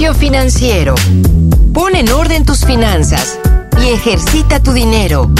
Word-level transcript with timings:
Gimnasio 0.00 0.18
Financiero. 0.18 0.94
Pon 1.74 1.94
en 1.94 2.10
orden 2.10 2.46
tus 2.46 2.64
finanzas 2.64 3.38
y 3.82 3.88
ejercita 3.90 4.62
tu 4.62 4.72
dinero. 4.72 5.30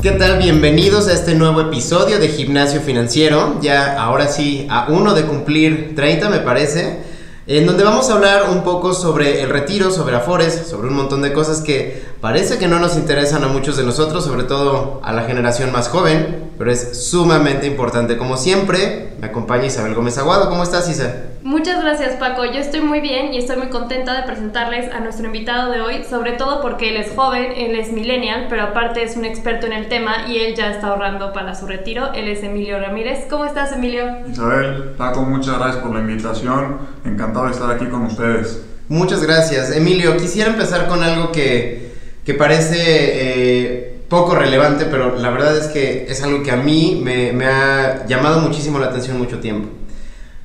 ¿Qué 0.00 0.12
tal? 0.12 0.38
Bienvenidos 0.38 1.06
a 1.08 1.12
este 1.12 1.34
nuevo 1.34 1.60
episodio 1.60 2.18
de 2.18 2.28
Gimnasio 2.28 2.80
Financiero. 2.80 3.60
Ya 3.60 4.00
ahora 4.02 4.28
sí, 4.28 4.66
a 4.70 4.86
uno 4.88 5.12
de 5.12 5.24
cumplir 5.26 5.94
30 5.94 6.30
me 6.30 6.38
parece 6.38 7.13
en 7.46 7.66
donde 7.66 7.84
vamos 7.84 8.08
a 8.08 8.14
hablar 8.14 8.44
un 8.50 8.62
poco 8.62 8.94
sobre 8.94 9.42
el 9.42 9.50
retiro, 9.50 9.90
sobre 9.90 10.16
Afores, 10.16 10.66
sobre 10.66 10.88
un 10.88 10.94
montón 10.94 11.20
de 11.20 11.32
cosas 11.32 11.60
que 11.60 12.02
parece 12.20 12.56
que 12.58 12.68
no 12.68 12.78
nos 12.78 12.96
interesan 12.96 13.44
a 13.44 13.48
muchos 13.48 13.76
de 13.76 13.84
nosotros, 13.84 14.24
sobre 14.24 14.44
todo 14.44 15.00
a 15.02 15.12
la 15.12 15.24
generación 15.24 15.70
más 15.70 15.88
joven, 15.88 16.52
pero 16.56 16.70
es 16.70 17.06
sumamente 17.06 17.66
importante. 17.66 18.16
Como 18.16 18.38
siempre, 18.38 19.12
me 19.20 19.26
acompaña 19.26 19.66
Isabel 19.66 19.94
Gómez 19.94 20.16
Aguado. 20.16 20.48
¿Cómo 20.48 20.62
estás, 20.62 20.88
Isa? 20.88 21.16
Muchas 21.42 21.82
gracias, 21.82 22.16
Paco. 22.16 22.46
Yo 22.46 22.58
estoy 22.60 22.80
muy 22.80 23.00
bien 23.00 23.34
y 23.34 23.36
estoy 23.36 23.58
muy 23.58 23.66
contenta 23.66 24.14
de 24.14 24.22
presentarles 24.22 24.90
a 24.94 25.00
nuestro 25.00 25.26
invitado 25.26 25.70
de 25.70 25.82
hoy, 25.82 26.02
sobre 26.08 26.32
todo 26.32 26.62
porque 26.62 26.88
él 26.88 26.96
es 26.96 27.12
joven, 27.14 27.52
él 27.54 27.76
es 27.76 27.92
millennial, 27.92 28.46
pero 28.48 28.62
aparte 28.62 29.02
es 29.02 29.18
un 29.18 29.26
experto 29.26 29.66
en 29.66 29.74
el 29.74 29.88
tema 29.88 30.26
y 30.26 30.38
él 30.38 30.54
ya 30.54 30.70
está 30.70 30.88
ahorrando 30.88 31.34
para 31.34 31.54
su 31.54 31.66
retiro. 31.66 32.14
Él 32.14 32.28
es 32.28 32.42
Emilio 32.42 32.80
Ramírez. 32.80 33.26
¿Cómo 33.28 33.44
estás, 33.44 33.72
Emilio? 33.72 34.06
Isabel, 34.26 34.94
Paco, 34.96 35.20
muchas 35.20 35.58
gracias 35.58 35.82
por 35.82 35.92
la 35.92 36.00
invitación. 36.00 36.78
Encantado 37.04 37.33
de 37.42 37.50
estar 37.50 37.70
aquí 37.70 37.86
con 37.86 38.02
ustedes. 38.02 38.60
Muchas 38.88 39.22
gracias. 39.22 39.70
Emilio, 39.70 40.16
quisiera 40.16 40.50
empezar 40.50 40.88
con 40.88 41.02
algo 41.02 41.32
que, 41.32 41.92
que 42.24 42.34
parece... 42.34 42.76
Eh, 42.78 43.94
poco 44.08 44.34
relevante, 44.34 44.84
pero 44.84 45.16
la 45.16 45.30
verdad 45.30 45.56
es 45.56 45.66
que 45.68 46.06
es 46.08 46.22
algo 46.22 46.42
que 46.42 46.52
a 46.52 46.56
mí 46.56 47.00
me, 47.02 47.46
ha 47.46 48.06
llamado 48.06 48.40
muchísimo 48.40 48.78
la 48.78 48.86
atención 48.86 49.18
mucho 49.18 49.40
tiempo. 49.40 49.68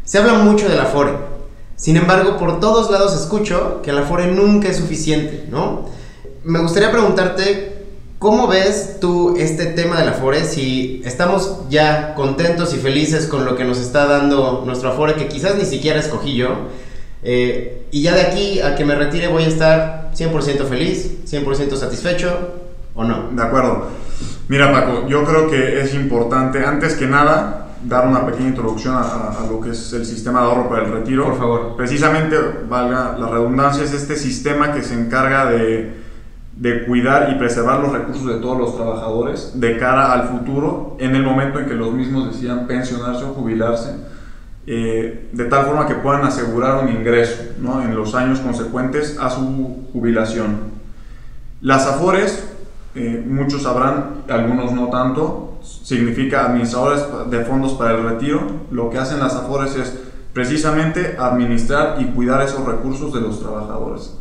Se 0.04 0.18
habla 0.18 0.34
mucho 0.34 0.68
del 0.68 0.80
Afore. 0.80 1.12
Sin 1.76 1.96
embargo, 1.96 2.38
por 2.38 2.60
todos 2.60 2.90
lados 2.90 3.14
escucho 3.14 3.82
que 3.84 3.92
el 3.92 4.00
Afore 4.00 4.28
nunca 4.28 4.68
es 4.70 4.78
suficiente, 4.78 5.46
¿no? 5.50 5.88
Me 6.44 6.60
gustaría 6.60 6.92
preguntarte, 6.92 7.79
¿cómo 8.20 8.48
ves 8.48 8.98
tú 9.00 9.36
este 9.38 9.66
tema 9.68 10.00
del 10.00 10.10
Afore? 10.10 10.44
Si 10.44 11.02
estamos 11.06 11.62
ya 11.70 12.14
contentos 12.16 12.74
y 12.76 12.78
felices 12.78 13.26
con 13.26 13.46
lo 13.46 13.56
que 13.56 13.64
nos 13.64 13.80
está 13.80 14.06
dando 14.06 14.64
nuestro 14.66 14.90
Afore, 14.90 15.16
que 15.16 15.28
quizás 15.28 15.56
ni 15.56 15.66
siquiera 15.66 16.00
escogí 16.00 16.36
yo, 16.36 16.50
eh, 17.24 17.88
y 17.92 18.04
ya 18.04 18.14
de 18.14 18.22
aquí 18.22 18.60
a 18.60 18.76
que 18.76 18.86
me 18.86 18.96
retire 18.96 19.28
voy 19.28 19.44
a 19.44 19.48
estar 19.48 20.12
100% 20.16 20.66
feliz, 20.66 21.26
100% 21.26 21.76
satisfecho, 21.76 22.30
¿o 22.94 23.04
no? 23.04 23.30
De 23.32 23.42
acuerdo. 23.42 23.88
Mira 24.50 24.72
Paco, 24.72 25.08
yo 25.08 25.24
creo 25.24 25.50
que 25.50 25.82
es 25.82 25.94
importante, 25.94 26.66
antes 26.66 26.96
que 26.96 27.08
nada, 27.08 27.68
dar 27.84 28.08
una 28.08 28.26
pequeña 28.26 28.50
introducción 28.50 28.96
a, 28.96 29.46
lo 29.50 29.62
que 29.62 29.72
es 29.72 29.94
el 29.94 30.06
sistema 30.06 30.42
de 30.42 30.48
ahorro 30.48 30.70
para 30.70 30.84
el 30.84 30.92
retiro. 30.92 31.24
Por 31.26 31.38
favor. 31.38 31.76
Precisamente, 31.78 32.36
valga 32.68 33.16
la 33.18 33.30
redundancia, 33.30 33.84
es 33.84 33.94
este 33.94 34.18
sistema 34.18 34.74
que 34.74 34.84
se 34.84 34.96
encarga 34.96 35.46
de, 35.46 35.99
de, 36.60 36.86
cuidar 36.86 37.32
y 37.32 37.36
preservar 37.36 37.80
los 37.80 37.92
recursos 37.92 38.26
de 38.26 38.36
todos 38.36 38.58
los 38.58 38.76
trabajadores 38.76 39.54
de 39.60 39.78
cara 39.78 40.12
al 40.12 40.28
futuro 40.28 40.98
en 41.00 41.16
el 41.16 41.24
momento 41.24 41.60
en 41.60 41.68
que 41.68 41.74
los 41.74 41.94
mismos 41.94 42.34
decidan 42.34 42.68
pensionarse 42.68 43.24
o 43.24 43.34
jubilarse, 43.34 43.96
eh, 44.68 45.30
de 45.32 45.46
tal 45.46 45.66
forma 45.66 45.88
que 45.88 45.96
puedan 45.96 46.24
asegurar 46.24 46.84
un 46.84 46.90
ingreso 46.90 47.44
¿no? 47.60 47.82
en 47.82 47.96
los 47.96 48.14
años 48.14 48.40
consecuentes 48.40 49.18
a 49.20 49.30
su 49.30 49.88
jubilación. 49.94 50.80
Las 51.62 51.88
AFORES, 51.88 52.48
eh, 52.96 53.24
muchos 53.26 53.64
sabrán, 53.64 54.24
algunos 54.30 54.72
no 54.74 54.88
tanto, 54.88 55.60
significa 55.62 56.46
administradores 56.46 57.04
de 57.30 57.46
fondos 57.46 57.74
para 57.74 57.96
el 57.96 58.04
retiro. 58.04 58.42
Lo 58.72 58.90
que 58.90 58.98
hacen 58.98 59.20
las 59.20 59.36
AFORES 59.36 59.76
es 59.76 60.00
precisamente 60.34 61.18
administrar 61.20 62.02
y 62.02 62.06
cuidar 62.06 62.42
esos 62.42 62.66
recursos 62.66 63.14
de 63.14 63.22
los 63.22 63.40
trabajadores. 63.40 64.14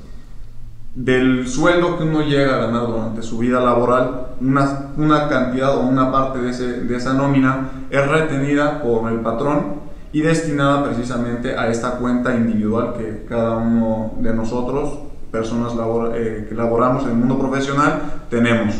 Del 0.99 1.47
sueldo 1.47 1.97
que 1.97 2.03
uno 2.03 2.23
llega 2.23 2.57
a 2.57 2.67
ganar 2.67 2.89
durante 2.89 3.23
su 3.23 3.39
vida 3.39 3.61
laboral, 3.61 4.31
una, 4.41 4.89
una 4.97 5.29
cantidad 5.29 5.77
o 5.77 5.83
una 5.83 6.11
parte 6.11 6.41
de, 6.41 6.51
ese, 6.51 6.81
de 6.81 6.97
esa 6.97 7.13
nómina 7.13 7.71
es 7.89 8.09
retenida 8.09 8.83
por 8.83 9.09
el 9.13 9.21
patrón 9.21 9.75
y 10.13 10.23
destinada 10.23 10.83
precisamente 10.83 11.57
a 11.57 11.69
esta 11.69 11.99
cuenta 11.99 12.35
individual 12.35 12.95
que 12.99 13.25
cada 13.29 13.59
uno 13.59 14.15
de 14.19 14.35
nosotros, 14.35 14.99
personas 15.31 15.73
eh, 16.17 16.47
que 16.49 16.55
laboramos 16.57 17.05
en 17.05 17.11
el 17.11 17.15
mundo 17.15 17.39
profesional, 17.39 18.25
tenemos. 18.29 18.75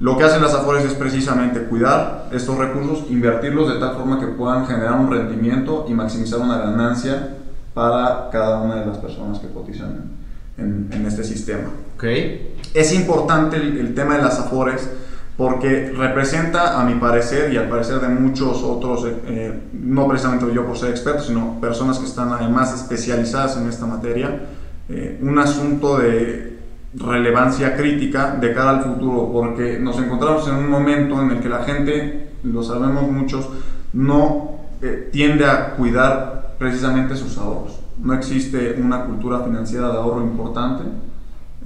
Lo 0.00 0.18
que 0.18 0.24
hacen 0.24 0.42
las 0.42 0.52
AFORES 0.52 0.84
es 0.84 0.94
precisamente 0.94 1.62
cuidar 1.62 2.28
estos 2.30 2.58
recursos, 2.58 3.06
invertirlos 3.08 3.72
de 3.72 3.80
tal 3.80 3.94
forma 3.96 4.20
que 4.20 4.26
puedan 4.26 4.66
generar 4.66 5.00
un 5.00 5.10
rendimiento 5.10 5.86
y 5.88 5.94
maximizar 5.94 6.40
una 6.40 6.58
ganancia 6.58 7.36
para 7.72 8.28
cada 8.30 8.60
una 8.60 8.74
de 8.74 8.84
las 8.84 8.98
personas 8.98 9.38
que 9.38 9.48
cotizan 9.48 10.17
en, 10.58 10.88
en 10.92 11.06
este 11.06 11.24
sistema. 11.24 11.70
Okay. 11.96 12.56
Es 12.74 12.92
importante 12.92 13.56
el, 13.56 13.94
tema 13.94 14.16
de 14.16 14.22
las 14.22 14.38
AFORES 14.38 14.88
porque 15.36 15.92
representa, 15.96 16.80
a 16.80 16.84
mi 16.84 16.94
parecer 16.94 17.52
y 17.52 17.56
al 17.56 17.68
parecer 17.68 18.00
de 18.00 18.08
muchos 18.08 18.62
otros, 18.62 19.04
eh, 19.04 19.16
eh, 19.28 19.60
no 19.72 20.08
precisamente 20.08 20.46
yo 20.52 20.66
por 20.66 20.76
ser 20.76 20.90
experto, 20.90 21.22
sino 21.22 21.60
personas 21.60 21.98
que 21.98 22.06
están 22.06 22.32
además 22.32 22.74
especializadas 22.74 23.56
en 23.56 23.68
esta 23.68 23.86
materia, 23.86 24.40
eh, 24.88 25.18
un 25.22 25.38
asunto 25.38 25.98
de 25.98 26.58
relevancia 26.94 27.76
crítica 27.76 28.36
de 28.40 28.52
cara 28.52 28.70
al 28.70 28.82
futuro, 28.82 29.30
porque 29.32 29.78
nos 29.78 29.98
encontramos 29.98 30.48
en 30.48 30.54
un 30.54 30.68
momento 30.68 31.20
en 31.22 31.30
el 31.30 31.40
que 31.40 31.48
la 31.48 31.62
gente, 31.64 32.30
lo 32.42 32.62
sabemos 32.62 33.08
muchos, 33.10 33.48
no 33.92 34.58
eh, 34.82 35.08
tiende 35.12 35.44
a 35.44 35.74
cuidar 35.74 36.54
precisamente 36.58 37.16
sus 37.16 37.36
ahorros. 37.38 37.77
No 38.02 38.14
existe 38.14 38.76
una 38.80 39.04
cultura 39.04 39.40
financiera 39.40 39.88
de 39.88 39.96
ahorro 39.96 40.22
importante 40.22 40.84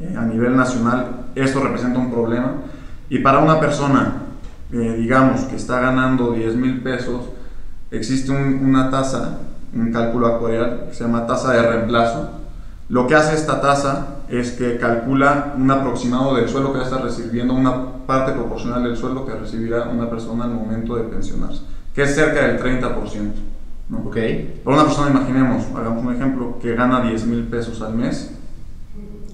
eh, 0.00 0.14
a 0.16 0.22
nivel 0.22 0.56
nacional. 0.56 1.26
Esto 1.34 1.60
representa 1.60 1.98
un 1.98 2.10
problema. 2.10 2.54
Y 3.08 3.18
para 3.18 3.40
una 3.40 3.60
persona, 3.60 4.22
eh, 4.72 4.96
digamos, 4.98 5.42
que 5.42 5.56
está 5.56 5.80
ganando 5.80 6.32
10 6.32 6.56
mil 6.56 6.80
pesos, 6.82 7.26
existe 7.90 8.32
una 8.32 8.90
tasa, 8.90 9.38
un 9.74 9.92
cálculo 9.92 10.28
actuarial 10.28 10.86
que 10.88 10.94
se 10.94 11.04
llama 11.04 11.26
tasa 11.26 11.52
de 11.52 11.62
reemplazo. 11.62 12.30
Lo 12.88 13.06
que 13.06 13.14
hace 13.14 13.34
esta 13.34 13.60
tasa 13.60 14.16
es 14.28 14.52
que 14.52 14.78
calcula 14.78 15.54
un 15.58 15.70
aproximado 15.70 16.34
del 16.36 16.48
sueldo 16.48 16.72
que 16.72 16.78
va 16.78 16.84
a 16.84 16.88
estar 16.88 17.02
recibiendo, 17.02 17.54
una 17.54 17.92
parte 18.06 18.32
proporcional 18.32 18.82
del 18.82 18.96
sueldo 18.96 19.26
que 19.26 19.34
recibirá 19.34 19.84
una 19.84 20.08
persona 20.08 20.44
al 20.44 20.50
momento 20.50 20.96
de 20.96 21.04
pensionarse, 21.04 21.62
que 21.94 22.02
es 22.02 22.14
cerca 22.14 22.46
del 22.46 22.58
30%. 22.58 23.51
¿No? 23.92 24.08
Okay. 24.08 24.60
Para 24.64 24.76
una 24.78 24.86
persona, 24.86 25.10
imaginemos, 25.10 25.66
hagamos 25.76 26.04
un 26.04 26.14
ejemplo, 26.14 26.58
que 26.60 26.74
gana 26.74 27.02
10 27.02 27.26
mil 27.26 27.44
pesos 27.44 27.82
al 27.82 27.94
mes, 27.94 28.34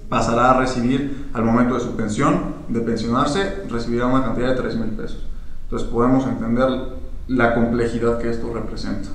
pasará 0.09 0.51
a 0.51 0.59
recibir 0.59 1.29
al 1.33 1.43
momento 1.45 1.75
de 1.75 1.79
su 1.79 1.95
pensión, 1.95 2.55
de 2.67 2.81
pensionarse, 2.81 3.63
recibirá 3.69 4.07
una 4.07 4.23
cantidad 4.23 4.49
de 4.49 4.61
3 4.61 4.75
mil 4.75 4.89
pesos. 4.89 5.27
Entonces 5.63 5.87
podemos 5.87 6.27
entender 6.27 6.67
la 7.27 7.55
complejidad 7.55 8.19
que 8.19 8.29
esto 8.29 8.51
representa. 8.53 9.09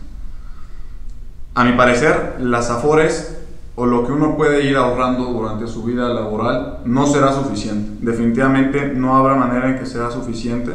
A 1.55 1.65
mi 1.65 1.73
parecer, 1.73 2.37
las 2.41 2.71
AFORES 2.71 3.39
o 3.77 3.87
lo 3.87 4.07
que 4.07 4.13
uno 4.13 4.37
puede 4.37 4.65
ir 4.65 4.77
ahorrando 4.77 5.25
durante 5.25 5.67
su 5.67 5.83
vida 5.83 6.09
laboral 6.09 6.79
no 6.85 7.07
será 7.07 7.33
suficiente. 7.33 7.99
Definitivamente 8.01 8.93
no 8.95 9.17
habrá 9.17 9.35
manera 9.35 9.69
en 9.69 9.79
que 9.79 9.87
sea 9.87 10.11
suficiente, 10.11 10.73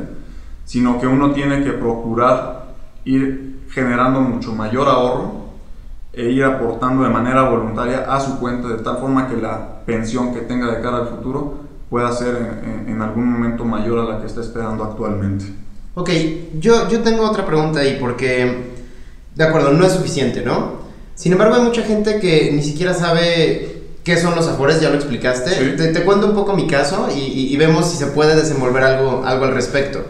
sino 0.65 0.99
que 0.99 1.07
uno 1.07 1.31
tiene 1.31 1.63
que 1.63 1.71
procurar 1.71 2.75
ir 3.05 3.58
generando 3.71 4.21
mucho 4.21 4.53
mayor 4.53 4.87
ahorro 4.87 5.49
e 6.13 6.29
ir 6.29 6.43
aportando 6.43 7.03
de 7.03 7.09
manera 7.09 7.49
voluntaria 7.49 8.05
a 8.13 8.19
su 8.19 8.39
cuenta 8.39 8.67
de 8.67 8.83
tal 8.83 8.97
forma 8.97 9.27
que 9.27 9.37
la 9.37 9.83
pensión 9.85 10.33
que 10.33 10.41
tenga 10.41 10.67
de 10.67 10.81
cara 10.81 10.97
al 10.97 11.07
futuro 11.07 11.59
pueda 11.89 12.11
ser 12.11 12.61
en, 12.63 12.89
en 12.89 13.01
algún 13.01 13.31
momento 13.31 13.65
mayor 13.65 13.99
a 13.99 14.03
la 14.03 14.19
que 14.19 14.27
está 14.27 14.41
esperando 14.41 14.83
actualmente. 14.83 15.45
Ok, 15.95 16.09
yo, 16.59 16.87
yo 16.87 17.01
tengo 17.01 17.29
otra 17.29 17.45
pregunta 17.45 17.79
ahí 17.79 17.97
porque, 17.99 18.71
de 19.35 19.43
acuerdo, 19.43 19.71
no 19.71 19.85
es 19.85 19.93
suficiente, 19.93 20.41
¿no? 20.41 20.79
Sin 21.15 21.33
embargo, 21.33 21.55
hay 21.55 21.61
mucha 21.61 21.81
gente 21.81 22.19
que 22.19 22.51
ni 22.53 22.61
siquiera 22.61 22.93
sabe 22.93 23.81
qué 24.03 24.15
son 24.15 24.35
los 24.35 24.47
afores, 24.47 24.79
ya 24.79 24.89
lo 24.89 24.95
explicaste. 24.95 25.51
Te, 25.51 26.03
cuento 26.03 26.27
un 26.27 26.33
poco 26.33 26.53
mi 26.53 26.67
caso 26.67 27.09
y, 27.13 27.55
vemos 27.57 27.91
si 27.91 27.97
se 27.97 28.07
puede 28.07 28.35
desenvolver 28.35 28.83
algo, 28.83 29.23
algo 29.25 29.45
al 29.45 29.53
respecto. 29.53 30.05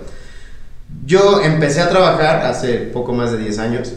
Yo 1.10 1.42
empecé 1.42 1.82
a 1.82 1.90
trabajar 1.90 2.46
hace 2.46 2.76
poco 2.76 3.14
más 3.14 3.32
de 3.32 3.40
10 3.40 3.58
años. 3.58 3.94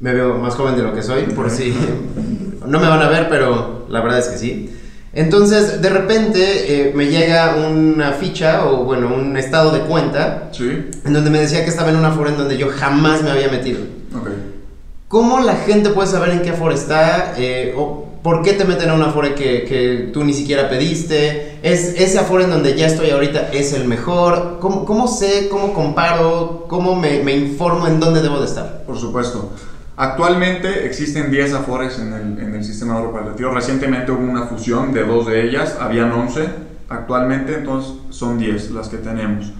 Me 0.00 0.12
veo 0.12 0.34
más 0.34 0.54
joven 0.54 0.76
de 0.76 0.82
lo 0.82 0.94
que 0.94 1.02
soy, 1.02 1.22
por 1.22 1.48
si 1.48 1.74
no 2.66 2.78
me 2.78 2.88
van 2.88 3.00
a 3.00 3.08
ver, 3.08 3.30
pero 3.30 3.86
la 3.88 4.02
verdad 4.02 4.18
es 4.18 4.28
que 4.28 4.36
sí. 4.36 4.76
Entonces, 5.14 5.80
de 5.80 5.88
repente 5.88 6.90
eh, 6.90 6.92
me 6.94 7.06
llega 7.06 7.56
una 7.56 8.12
ficha 8.12 8.66
o, 8.66 8.84
bueno, 8.84 9.14
un 9.14 9.34
estado 9.38 9.70
de 9.70 9.80
cuenta 9.80 10.50
en 10.60 11.12
donde 11.14 11.30
me 11.30 11.40
decía 11.40 11.64
que 11.64 11.70
estaba 11.70 11.88
en 11.88 11.96
una 11.96 12.08
afore 12.08 12.32
en 12.32 12.36
donde 12.36 12.58
yo 12.58 12.68
jamás 12.68 13.22
me 13.22 13.30
había 13.30 13.48
metido. 13.48 13.80
Okay. 14.20 14.34
¿Cómo 15.08 15.40
la 15.40 15.56
gente 15.56 15.88
puede 15.88 16.08
saber 16.08 16.32
en 16.32 16.42
qué 16.42 16.50
Afore 16.50 16.74
está? 16.74 17.32
Eh, 17.38 17.72
o 17.78 18.12
¿Por 18.22 18.42
qué 18.42 18.52
te 18.52 18.66
meten 18.66 18.90
a 18.90 18.94
una 18.94 19.06
Afore 19.06 19.34
que, 19.34 19.64
que, 19.64 20.10
tú 20.12 20.22
ni 20.22 20.34
siquiera 20.34 20.68
pediste? 20.68 21.51
¿Es 21.62 21.94
ese 21.96 22.18
Afore 22.18 22.44
en 22.44 22.50
donde 22.50 22.74
ya 22.74 22.86
estoy 22.86 23.10
ahorita 23.10 23.50
es 23.52 23.72
el 23.72 23.86
mejor? 23.86 24.58
¿Cómo, 24.60 24.84
cómo 24.84 25.06
sé, 25.06 25.48
cómo 25.48 25.72
comparo, 25.72 26.66
cómo 26.68 26.96
me, 26.96 27.22
me, 27.22 27.36
informo 27.36 27.86
en 27.86 28.00
dónde 28.00 28.20
debo 28.20 28.40
de 28.40 28.46
estar? 28.46 28.82
Por 28.84 28.98
supuesto. 28.98 29.52
Actualmente 29.96 30.84
existen 30.86 31.30
10 31.30 31.54
Afores 31.54 32.00
en 32.00 32.12
el, 32.12 32.38
en 32.40 32.54
el 32.56 32.64
sistema 32.64 33.00
retiro. 33.00 33.54
Recientemente 33.54 34.10
hubo 34.10 34.22
una 34.22 34.46
fusión 34.46 34.92
de 34.92 35.04
dos 35.04 35.26
de 35.26 35.46
ellas, 35.46 35.76
habían 35.80 36.10
11. 36.10 36.48
Actualmente 36.88 37.54
entonces 37.54 37.92
son 38.10 38.38
10 38.38 38.72
las 38.72 38.88
que 38.88 38.96
tenemos. 38.96 39.52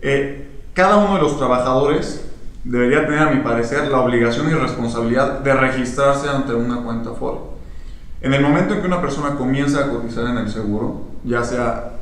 Eh, 0.00 0.48
cada 0.74 0.98
uno 0.98 1.16
de 1.16 1.22
los 1.22 1.36
trabajadores 1.38 2.24
debería 2.62 3.04
tener, 3.04 3.18
a 3.18 3.30
mi 3.30 3.40
parecer, 3.40 3.88
la 3.88 3.98
obligación 3.98 4.48
y 4.48 4.54
responsabilidad 4.54 5.40
de 5.40 5.54
registrarse 5.54 6.28
ante 6.28 6.54
una 6.54 6.84
cuenta 6.84 7.10
Afore. 7.10 7.53
En 8.24 8.32
el 8.32 8.40
momento 8.40 8.72
en 8.72 8.80
que 8.80 8.86
una 8.86 9.02
persona 9.02 9.34
comienza 9.34 9.84
a 9.84 9.90
cotizar 9.90 10.24
en 10.28 10.38
el 10.38 10.48
seguro, 10.48 11.08
ya 11.24 11.44
sea 11.44 11.92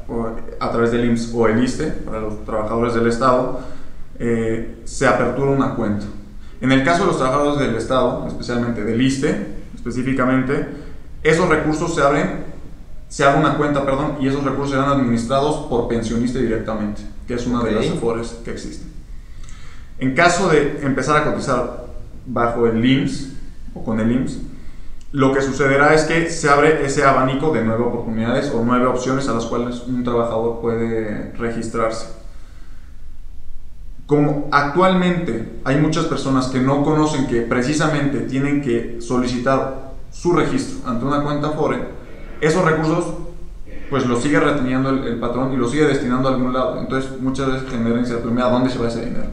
a 0.60 0.70
través 0.70 0.92
del 0.92 1.04
IMSS 1.06 1.34
o 1.34 1.48
el 1.48 1.64
ISTE, 1.64 1.88
para 1.88 2.20
los 2.20 2.44
trabajadores 2.44 2.94
del 2.94 3.08
Estado, 3.08 3.60
eh, 4.20 4.82
se 4.84 5.08
apertura 5.08 5.50
una 5.50 5.74
cuenta. 5.74 6.06
En 6.60 6.70
el 6.70 6.84
caso 6.84 7.00
de 7.00 7.06
los 7.08 7.18
trabajadores 7.18 7.58
del 7.58 7.74
Estado, 7.74 8.28
especialmente 8.28 8.84
del 8.84 9.02
ISTE, 9.02 9.48
específicamente, 9.74 10.68
esos 11.24 11.48
recursos 11.48 11.92
se 11.92 12.02
abren, 12.02 12.44
se 13.08 13.24
abre 13.24 13.40
una 13.40 13.56
cuenta, 13.56 13.84
perdón, 13.84 14.18
y 14.20 14.28
esos 14.28 14.44
recursos 14.44 14.70
serán 14.70 14.90
administrados 14.92 15.66
por 15.66 15.88
pensionista 15.88 16.38
directamente, 16.38 17.02
que 17.26 17.34
es 17.34 17.44
una 17.48 17.62
okay. 17.62 17.74
de 17.74 17.80
las 17.80 17.96
afores 17.96 18.28
que 18.44 18.52
existen. 18.52 18.86
En 19.98 20.14
caso 20.14 20.48
de 20.50 20.82
empezar 20.84 21.16
a 21.16 21.32
cotizar 21.32 21.86
bajo 22.26 22.68
el 22.68 22.84
IMSS 22.84 23.32
o 23.74 23.82
con 23.82 23.98
el 23.98 24.12
IMSS, 24.12 24.51
lo 25.12 25.32
que 25.32 25.42
sucederá 25.42 25.94
es 25.94 26.04
que 26.04 26.30
se 26.30 26.48
abre 26.48 26.86
ese 26.86 27.04
abanico 27.04 27.52
de 27.52 27.62
nueve 27.62 27.84
oportunidades 27.84 28.50
o 28.50 28.62
nueve 28.64 28.86
opciones 28.86 29.28
a 29.28 29.34
las 29.34 29.44
cuales 29.44 29.82
un 29.86 30.02
trabajador 30.02 30.60
puede 30.60 31.32
registrarse. 31.32 32.06
Como 34.06 34.48
actualmente 34.50 35.60
hay 35.64 35.76
muchas 35.76 36.06
personas 36.06 36.48
que 36.48 36.60
no 36.60 36.82
conocen 36.82 37.26
que 37.26 37.42
precisamente 37.42 38.20
tienen 38.20 38.62
que 38.62 39.00
solicitar 39.00 39.92
su 40.10 40.32
registro 40.32 40.88
ante 40.90 41.04
una 41.04 41.22
cuenta 41.22 41.50
FORE, 41.50 41.78
esos 42.40 42.64
recursos 42.64 43.14
pues 43.90 44.06
los 44.06 44.22
sigue 44.22 44.40
reteniendo 44.40 44.88
el, 44.88 45.04
el 45.04 45.20
patrón 45.20 45.52
y 45.52 45.56
los 45.56 45.70
sigue 45.70 45.84
destinando 45.84 46.30
a 46.30 46.32
algún 46.32 46.54
lado. 46.54 46.80
Entonces 46.80 47.20
muchas 47.20 47.52
veces 47.52 47.70
genera 47.70 47.98
incertidumbre 47.98 48.42
a 48.42 48.48
dónde 48.48 48.70
se 48.70 48.78
va 48.78 48.88
ese 48.88 49.04
dinero. 49.04 49.26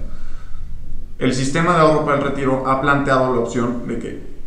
El 1.18 1.34
sistema 1.34 1.76
de 1.76 1.80
ahorro 1.80 2.04
para 2.04 2.18
el 2.18 2.24
retiro 2.24 2.68
ha 2.68 2.82
planteado 2.82 3.34
la 3.34 3.40
opción 3.40 3.88
de 3.88 4.00
que 4.00 4.39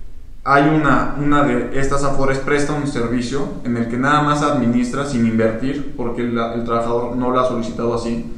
hay 0.45 0.65
una, 0.65 1.17
una 1.19 1.45
de 1.45 1.79
estas 1.79 2.03
afores 2.03 2.39
presta 2.39 2.73
un 2.73 2.87
servicio 2.87 3.47
en 3.65 3.77
el 3.77 3.89
que 3.89 3.97
nada 3.97 4.23
más 4.23 4.43
administra 4.43 5.07
sin 5.07 5.27
invertir 5.27 5.95
porque 5.97 6.23
el, 6.23 6.37
el 6.37 6.65
trabajador 6.65 7.17
no 7.17 7.31
lo 7.31 7.41
ha 7.41 7.49
solicitado 7.49 7.95
así 7.95 8.33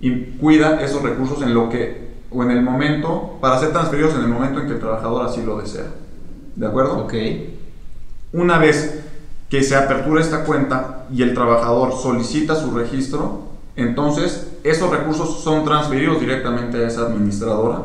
y 0.00 0.24
cuida 0.38 0.82
esos 0.82 1.02
recursos 1.02 1.42
en 1.42 1.54
lo 1.54 1.70
que 1.70 2.06
o 2.30 2.42
en 2.42 2.50
el 2.50 2.62
momento 2.62 3.38
para 3.40 3.58
ser 3.58 3.72
transferidos 3.72 4.14
en 4.14 4.22
el 4.22 4.28
momento 4.28 4.60
en 4.60 4.66
que 4.66 4.74
el 4.74 4.80
trabajador 4.80 5.24
así 5.24 5.42
lo 5.42 5.58
desea. 5.58 5.86
¿De 6.54 6.66
acuerdo? 6.66 7.04
Ok. 7.04 7.14
Una 8.32 8.58
vez 8.58 9.02
que 9.48 9.62
se 9.62 9.76
apertura 9.76 10.20
esta 10.20 10.44
cuenta 10.44 11.06
y 11.12 11.22
el 11.22 11.32
trabajador 11.32 11.92
solicita 11.92 12.56
su 12.56 12.72
registro, 12.72 13.42
entonces 13.76 14.52
esos 14.64 14.90
recursos 14.90 15.42
son 15.42 15.64
transferidos 15.64 16.20
directamente 16.20 16.78
a 16.78 16.88
esa 16.88 17.02
administradora 17.02 17.82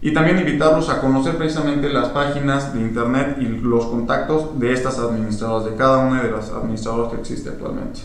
y 0.00 0.12
también 0.12 0.38
invitarlos 0.38 0.88
a 0.88 1.00
conocer 1.00 1.36
precisamente 1.36 1.88
las 1.90 2.08
páginas 2.08 2.72
de 2.72 2.80
internet 2.80 3.36
y 3.40 3.46
los 3.46 3.86
contactos 3.86 4.58
de 4.58 4.72
estas 4.72 4.98
administradoras, 4.98 5.70
de 5.70 5.76
cada 5.76 5.98
una 5.98 6.22
de 6.22 6.30
las 6.30 6.50
administradoras 6.50 7.12
que 7.12 7.20
existe 7.20 7.50
actualmente. 7.50 8.00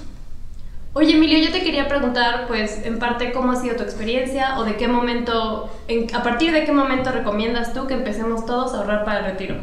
Oye 0.94 1.16
Emilio, 1.16 1.40
yo 1.40 1.52
te 1.52 1.62
quería 1.62 1.88
preguntar, 1.88 2.46
pues, 2.48 2.86
en 2.86 3.00
parte, 3.00 3.32
¿cómo 3.32 3.52
ha 3.52 3.56
sido 3.58 3.76
tu 3.76 3.84
experiencia 3.84 4.58
o 4.60 4.64
de 4.64 4.76
qué 4.76 4.88
momento, 4.88 5.70
en, 5.88 6.14
a 6.16 6.24
partir 6.24 6.52
de 6.52 6.66
qué 6.66 6.72
momento 6.72 7.12
recomiendas 7.12 7.74
tú 7.74 7.86
que 7.86 7.94
empecemos 7.94 8.46
todos 8.46 8.74
a 8.74 8.78
ahorrar 8.78 9.06
para 9.06 9.20
el 9.20 9.26
retiro? 9.26 9.56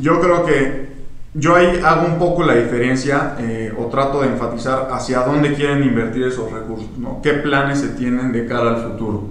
Yo 0.00 0.20
creo 0.20 0.44
que 0.44 0.99
yo 1.34 1.54
ahí 1.54 1.80
hago 1.84 2.06
un 2.06 2.18
poco 2.18 2.42
la 2.42 2.54
diferencia 2.54 3.36
eh, 3.38 3.72
o 3.78 3.86
trato 3.86 4.20
de 4.22 4.28
enfatizar 4.28 4.88
hacia 4.90 5.20
dónde 5.20 5.54
quieren 5.54 5.84
invertir 5.84 6.24
esos 6.24 6.50
recursos, 6.50 6.98
¿no? 6.98 7.20
qué 7.22 7.34
planes 7.34 7.78
se 7.80 7.90
tienen 7.90 8.32
de 8.32 8.46
cara 8.46 8.70
al 8.70 8.82
futuro. 8.82 9.28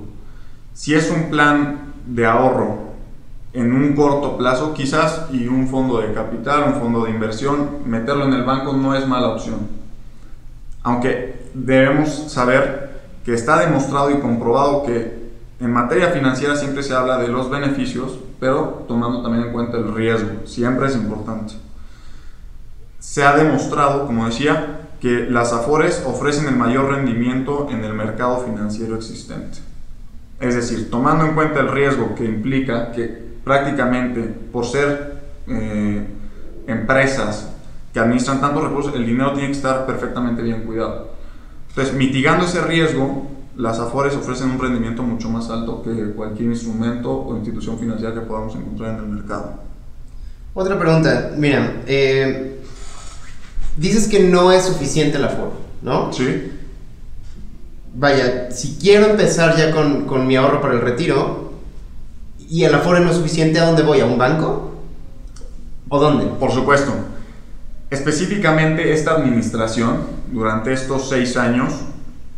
Si 0.74 0.94
es 0.94 1.12
un 1.12 1.30
plan 1.30 1.94
de 2.06 2.26
ahorro 2.26 2.90
en 3.52 3.74
un 3.74 3.94
corto 3.96 4.38
plazo, 4.38 4.74
quizás, 4.74 5.26
y 5.32 5.48
un 5.48 5.68
fondo 5.68 6.00
de 6.00 6.14
capital, 6.14 6.72
un 6.74 6.80
fondo 6.80 7.04
de 7.04 7.12
inversión, 7.12 7.80
meterlo 7.86 8.26
en 8.26 8.34
el 8.34 8.44
banco 8.44 8.74
no 8.74 8.96
es 8.96 9.06
mala 9.06 9.30
opción. 9.30 9.68
Aunque 10.84 11.50
debemos 11.54 12.32
saber 12.32 13.02
que 13.26 13.34
está 13.34 13.60
demostrado 13.60 14.12
y 14.12 14.20
comprobado 14.20 14.84
que 14.84 15.20
en 15.60 15.74
materia 15.74 16.12
financiera 16.12 16.56
siempre 16.56 16.84
se 16.84 16.94
habla 16.94 17.18
de 17.18 17.28
los 17.28 17.50
beneficios, 17.50 18.20
pero 18.40 18.86
tomando 18.88 19.22
también 19.22 19.48
en 19.48 19.52
cuenta 19.52 19.78
el 19.78 19.94
riesgo, 19.94 20.46
siempre 20.46 20.88
es 20.88 20.96
importante 20.96 21.56
se 23.10 23.24
ha 23.24 23.36
demostrado, 23.36 24.06
como 24.06 24.28
decía, 24.28 24.82
que 25.02 25.26
las 25.28 25.52
AFORES 25.52 26.04
ofrecen 26.06 26.46
el 26.48 26.56
mayor 26.56 26.92
rendimiento 26.92 27.68
en 27.72 27.84
el 27.84 27.96
mercado 27.96 28.46
financiero 28.46 28.96
existente. 28.96 29.58
Es 30.40 30.54
decir, 30.54 30.92
tomando 30.92 31.26
en 31.26 31.34
cuenta 31.34 31.60
el 31.60 31.70
riesgo 31.70 32.14
que 32.14 32.24
implica 32.24 32.92
que 32.92 33.08
prácticamente 33.44 34.22
por 34.22 34.64
ser 34.64 35.24
eh, 35.48 36.06
empresas 36.68 37.52
que 37.92 38.00
administran 38.00 38.42
tantos 38.42 38.64
recursos, 38.64 38.94
el 38.94 39.08
dinero 39.08 39.34
tiene 39.34 39.48
que 39.48 39.58
estar 39.58 39.88
perfectamente 39.88 40.44
bien 40.44 40.62
cuidado. 40.62 41.10
Entonces, 41.70 41.96
mitigando 41.96 42.46
ese 42.46 42.62
riesgo, 42.62 43.28
las 43.56 43.80
AFORES 43.80 44.18
ofrecen 44.18 44.52
un 44.52 44.60
rendimiento 44.60 45.02
mucho 45.02 45.32
más 45.32 45.50
alto 45.50 45.82
que 45.82 46.12
cualquier 46.12 46.50
instrumento 46.50 47.12
o 47.12 47.36
institución 47.36 47.80
financiera 47.80 48.14
que 48.14 48.22
podamos 48.22 48.56
encontrar 48.56 49.00
en 49.00 49.04
el 49.04 49.08
mercado. 49.08 49.62
Otra 50.54 50.78
pregunta, 50.78 51.32
mira, 51.36 51.82
eh, 51.88 52.59
dices 53.80 54.08
que 54.08 54.20
no 54.20 54.52
es 54.52 54.66
suficiente 54.66 55.18
la 55.18 55.30
forma, 55.30 55.54
¿no? 55.82 56.12
Sí. 56.12 56.52
Vaya, 57.96 58.52
si 58.52 58.78
quiero 58.80 59.08
empezar 59.08 59.58
ya 59.58 59.72
con, 59.72 60.06
con 60.06 60.28
mi 60.28 60.36
ahorro 60.36 60.62
para 60.62 60.76
el 60.76 60.82
retiro 60.82 61.54
y 62.50 62.64
el 62.64 62.74
aforo 62.76 63.00
no 63.00 63.10
es 63.10 63.18
suficiente, 63.18 63.60
¿a 63.60 63.66
dónde 63.66 63.84
voy? 63.84 64.02
¿A 64.02 64.06
un 64.06 64.18
banco? 64.18 64.76
¿O 65.88 66.00
dónde? 66.00 66.26
Por 66.26 66.52
supuesto. 66.52 66.94
Específicamente 67.90 68.94
esta 68.94 69.12
administración, 69.12 70.02
durante 70.32 70.74
estos 70.74 71.10
seis 71.10 71.36
años, 71.38 71.74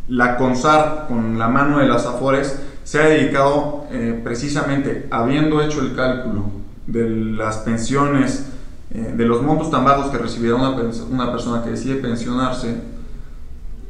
la 0.07 0.38
CONSAR, 0.38 1.07
con 1.07 1.38
la 1.38 1.48
mano 1.48 1.79
de 1.79 1.88
las 1.88 2.05
AFORES, 2.05 2.60
se 2.83 3.00
ha 3.00 3.07
dedicado 3.07 3.86
eh, 3.91 4.19
precisamente, 4.24 5.07
habiendo 5.12 5.62
hecho 5.62 5.81
el 5.81 5.95
cálculo 5.95 6.45
de 6.88 7.10
las 7.10 7.57
pensiones 7.57 8.50
eh, 8.93 9.13
de 9.15 9.25
los 9.25 9.41
montos 9.41 9.71
tan 9.71 9.86
bajos 9.86 10.12
que 10.12 10.17
recibirá 10.17 10.55
una, 10.55 10.71
una, 11.10 11.31
persona 11.31 11.63
que 11.63 11.69
decide 11.69 11.95
pensionarse, 11.95 12.75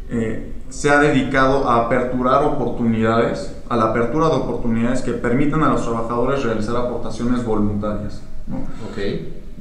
eh, 0.10 0.53
se 0.70 0.89
ha 0.89 1.00
dedicado 1.00 1.67
a 1.67 1.86
aperturar 1.86 2.43
oportunidades, 2.43 3.55
a 3.67 3.77
la 3.77 3.86
apertura 3.86 4.27
de 4.27 4.36
oportunidades 4.36 5.01
que 5.01 5.13
permitan 5.13 5.63
a 5.63 5.70
los 5.70 5.81
trabajadores 5.81 6.43
realizar 6.43 6.75
aportaciones 6.75 7.43
voluntarias. 7.43 8.22
¿no? 8.48 8.60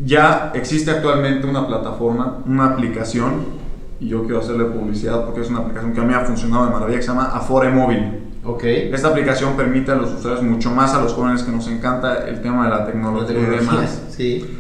Ya 0.05 0.53
existe 0.55 0.91
actualmente 0.91 1.47
una 1.47 1.67
plataforma, 1.67 2.39
una 2.47 2.67
aplicación, 2.67 3.61
y 3.99 4.09
yo 4.09 4.25
quiero 4.25 4.41
hacerle 4.41 4.65
publicidad 4.65 5.25
porque 5.25 5.41
es 5.41 5.51
una 5.51 5.61
aplicación 5.61 5.93
que 5.93 6.01
a 6.01 6.05
mí 6.05 6.15
ha 6.15 6.21
funcionado 6.21 6.67
de 6.67 6.71
maravilla, 6.73 6.99
que 6.99 7.03
se 7.03 7.09
llama 7.09 7.31
Afore 7.35 7.71
Móvil. 7.71 8.21
Ok. 8.45 8.65
Esta 8.65 9.09
aplicación 9.09 9.57
permite 9.57 9.93
a 9.93 9.95
los 9.95 10.13
usuarios, 10.13 10.43
mucho 10.43 10.71
más 10.71 10.95
a 10.95 11.03
los 11.03 11.13
jóvenes 11.13 11.43
que 11.43 11.53
nos 11.53 11.67
encanta 11.69 12.29
el 12.29 12.41
tema 12.41 12.65
de 12.65 12.71
la 12.71 12.87
tecnología 12.87 13.39
y 13.39 13.45
demás. 13.45 14.03
Sí. 14.11 14.60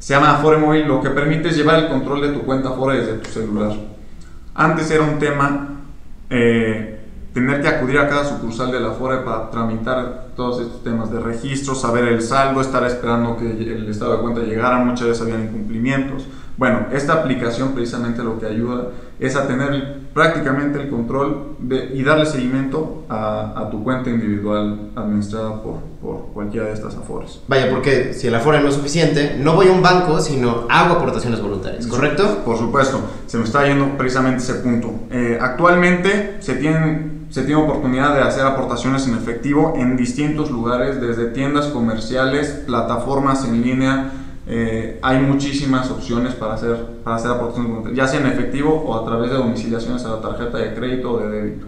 Se 0.00 0.14
llama 0.14 0.30
Afore 0.30 0.56
Móvil, 0.56 0.88
lo 0.88 1.02
que 1.02 1.10
permite 1.10 1.50
es 1.50 1.56
llevar 1.58 1.78
el 1.78 1.88
control 1.88 2.22
de 2.22 2.28
tu 2.30 2.40
cuenta 2.40 2.70
Afore 2.70 2.96
desde 2.96 3.18
tu 3.18 3.28
celular. 3.28 3.70
Antes 4.54 4.90
era 4.90 5.04
un 5.04 5.18
tema 5.18 5.82
eh, 6.30 7.00
tener 7.34 7.60
que 7.60 7.68
acudir 7.68 7.98
a 7.98 8.08
cada 8.08 8.24
sucursal 8.24 8.72
de 8.72 8.80
la 8.80 8.92
Afore 8.92 9.18
para 9.18 9.50
tramitar 9.50 10.28
todos 10.34 10.62
estos 10.62 10.82
temas 10.82 11.12
de 11.12 11.20
registro, 11.20 11.74
saber 11.74 12.04
el 12.04 12.22
saldo, 12.22 12.62
estar 12.62 12.82
esperando 12.84 13.36
que 13.36 13.50
el 13.50 13.90
estado 13.90 14.16
de 14.16 14.22
cuenta 14.22 14.40
llegara, 14.40 14.78
muchas 14.78 15.06
veces 15.06 15.22
habían 15.22 15.42
incumplimientos. 15.42 16.26
Bueno, 16.56 16.86
esta 16.92 17.12
aplicación 17.12 17.72
precisamente 17.72 18.24
lo 18.24 18.38
que 18.38 18.46
ayuda 18.46 18.88
es 19.18 19.36
a 19.36 19.46
tener 19.46 19.99
prácticamente 20.12 20.80
el 20.80 20.88
control 20.88 21.56
de, 21.58 21.90
y 21.94 22.02
darle 22.02 22.26
seguimiento 22.26 23.04
a, 23.08 23.52
a, 23.56 23.70
tu 23.70 23.82
cuenta 23.84 24.10
individual 24.10 24.90
administrada 24.96 25.62
por, 25.62 25.78
por, 26.02 26.32
cualquiera 26.32 26.66
de 26.66 26.72
estas 26.72 26.96
afores. 26.96 27.40
Vaya, 27.46 27.70
porque 27.70 28.12
si 28.12 28.26
el 28.26 28.34
afore 28.34 28.60
no 28.60 28.68
es 28.68 28.74
suficiente, 28.74 29.36
no 29.38 29.54
voy 29.54 29.68
a 29.68 29.72
un 29.72 29.82
banco, 29.82 30.20
sino 30.20 30.66
hago 30.68 30.94
aportaciones 30.94 31.40
voluntarias, 31.40 31.86
¿correcto? 31.86 32.42
Por 32.44 32.58
supuesto, 32.58 33.00
se 33.26 33.38
me 33.38 33.44
está 33.44 33.66
yendo 33.66 33.96
precisamente 33.96 34.42
ese 34.42 34.54
punto. 34.54 34.92
Eh, 35.10 35.38
actualmente 35.40 36.36
se 36.40 36.54
tienen 36.54 37.20
se 37.30 37.44
tiene 37.44 37.62
oportunidad 37.62 38.16
de 38.16 38.22
hacer 38.22 38.44
aportaciones 38.44 39.06
en 39.06 39.14
efectivo 39.14 39.74
en 39.76 39.96
distintos 39.96 40.50
lugares, 40.50 41.00
desde 41.00 41.26
tiendas 41.26 41.66
comerciales, 41.66 42.48
plataformas 42.66 43.44
en 43.44 43.62
línea, 43.62 44.10
eh, 44.52 44.98
hay 45.00 45.20
muchísimas 45.20 45.88
opciones 45.92 46.34
para 46.34 46.54
hacer, 46.54 46.76
para 47.04 47.14
hacer 47.14 47.30
aportaciones 47.30 47.94
ya 47.94 48.08
sea 48.08 48.18
en 48.18 48.26
efectivo 48.26 48.82
o 48.84 48.96
a 48.96 49.04
través 49.04 49.30
de 49.30 49.36
domiciliaciones 49.36 50.04
a 50.04 50.16
la 50.16 50.20
tarjeta 50.20 50.58
de 50.58 50.74
crédito 50.74 51.12
o 51.12 51.18
de 51.18 51.28
débito. 51.30 51.66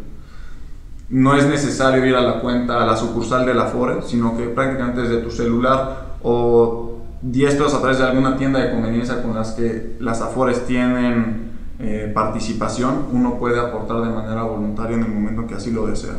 No 1.08 1.36
es 1.36 1.46
necesario 1.46 2.04
ir 2.04 2.16
a 2.16 2.22
la 2.22 2.40
cuenta, 2.40 2.82
a 2.82 2.86
la 2.86 2.96
sucursal 2.96 3.46
de 3.46 3.54
la 3.54 3.66
Afore, 3.66 4.02
sino 4.02 4.36
que 4.36 4.48
prácticamente 4.48 5.02
desde 5.02 5.18
tu 5.18 5.30
celular 5.30 6.16
o 6.24 6.98
10 7.22 7.54
pesos 7.54 7.74
a 7.74 7.78
través 7.78 7.98
de 7.98 8.04
alguna 8.04 8.36
tienda 8.36 8.58
de 8.58 8.72
conveniencia 8.72 9.22
con 9.22 9.32
las 9.32 9.52
que 9.52 9.94
las 10.00 10.20
Afores 10.20 10.66
tienen 10.66 11.52
eh, 11.78 12.10
participación, 12.12 13.06
uno 13.12 13.38
puede 13.38 13.60
aportar 13.60 14.00
de 14.02 14.10
manera 14.10 14.42
voluntaria 14.42 14.96
en 14.96 15.04
el 15.04 15.08
momento 15.08 15.46
que 15.46 15.54
así 15.54 15.70
lo 15.70 15.86
desea. 15.86 16.14